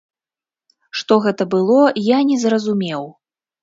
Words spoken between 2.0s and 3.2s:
я не зразумеў.